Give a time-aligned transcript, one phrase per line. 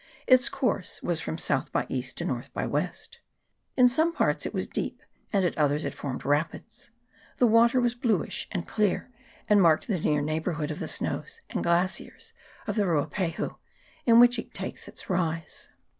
[0.25, 1.69] Its course was from S.
[1.69, 2.01] by E.
[2.01, 2.43] to N.
[2.55, 2.87] by W.
[3.77, 4.99] In some parts it was deep,
[5.31, 6.89] and at others it formed rapids;
[7.37, 9.11] the water was bluish and clear,
[9.47, 12.33] and marked the near neighbour hood of the snows and glaciers
[12.65, 13.57] of the Ruapahu,
[14.07, 15.69] in which it takes its rise.